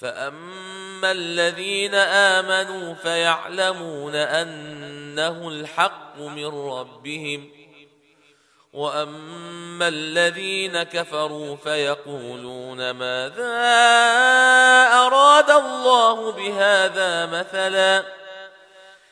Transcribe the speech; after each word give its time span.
فاما 0.00 1.10
الذين 1.10 1.94
امنوا 1.94 2.94
فيعلمون 2.94 4.14
انه 4.14 5.48
الحق 5.48 6.18
من 6.18 6.46
ربهم 6.46 7.50
واما 8.72 9.88
الذين 9.88 10.82
كفروا 10.82 11.56
فيقولون 11.56 12.90
ماذا 12.90 13.58
اراد 14.92 15.50
الله 15.50 16.32
بهذا 16.32 17.26
مثلا 17.26 18.19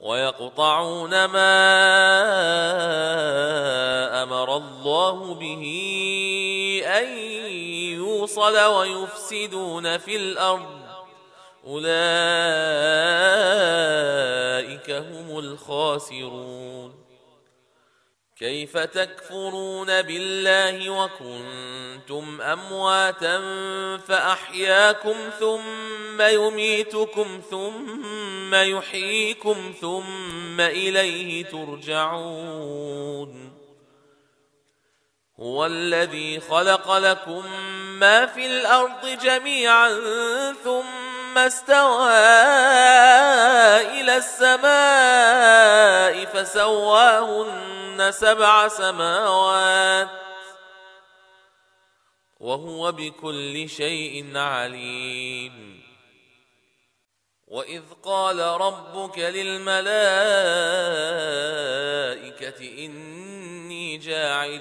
ويقطعون 0.00 1.24
ما 1.24 1.58
أمر 4.22 4.56
الله 4.56 5.34
به 5.34 5.64
أن 6.86 7.18
يوصل 7.98 8.58
ويفسدون 8.58 9.98
في 9.98 10.16
الأرض. 10.16 10.78
أولئك 11.66 11.88
هم 14.90 15.38
الخاسرون. 15.38 16.77
كيف 18.40 18.76
تكفرون 18.76 20.02
بالله 20.02 20.90
وكنتم 20.90 22.40
أمواتا 22.40 23.38
فأحياكم 24.08 25.16
ثم 25.40 26.22
يميتكم 26.22 27.40
ثم 27.50 28.54
يحييكم 28.54 29.74
ثم 29.80 30.60
إليه 30.60 31.44
ترجعون 31.44 32.98
هو 35.40 35.66
الذي 35.66 36.40
خلق 36.40 36.96
لكم 36.96 37.44
ما 37.98 38.26
في 38.26 38.46
الأرض 38.46 39.06
جميعا 39.22 39.90
ثم 40.64 41.38
استوى 41.38 42.10
إلى 44.00 44.16
السماء 44.16 45.44
فسواهن 46.24 47.77
سبع 48.10 48.68
سماوات 48.68 50.08
وهو 52.40 52.92
بكل 52.92 53.68
شيء 53.68 54.36
عليم. 54.36 55.82
وإذ 57.46 57.82
قال 58.02 58.38
ربك 58.38 59.18
للملائكة 59.18 59.88
إني 62.84 63.96
جاعل 63.96 64.60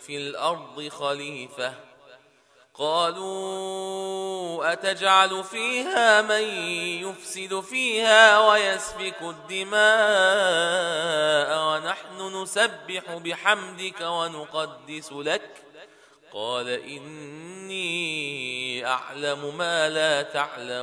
في 0.00 0.16
الأرض 0.16 0.88
خليفة. 0.88 1.74
قالوا 2.74 3.77
أتجعل 4.62 5.44
فيها 5.44 6.22
من 6.22 6.42
يفسد 7.02 7.60
فيها 7.60 8.48
ويسفك 8.48 9.22
الدماء 9.22 9.78
ونحن 11.58 12.42
نسبح 12.42 13.02
بحمدك 13.24 14.00
ونقدس 14.00 15.12
لك؟ 15.12 15.50
قال 16.32 16.68
إني 16.68 17.88
أعلم 18.86 19.56
ما 19.58 19.88
لا 19.88 20.22
تعلم. 20.22 20.68